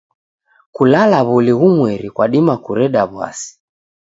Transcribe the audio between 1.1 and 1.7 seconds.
w'uli